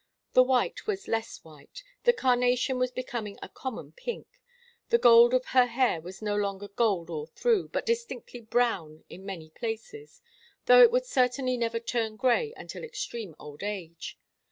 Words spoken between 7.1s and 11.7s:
all through, but distinctly brown in many places, though it would certainly